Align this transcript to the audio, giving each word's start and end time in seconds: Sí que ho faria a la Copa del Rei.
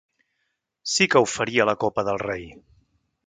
Sí 0.93 1.07
que 1.15 1.19
ho 1.21 1.27
faria 1.33 1.63
a 1.65 1.69
la 1.71 1.77
Copa 1.83 2.05
del 2.09 2.19
Rei. 2.25 2.51